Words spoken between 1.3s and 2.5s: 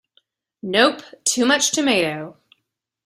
much tomato.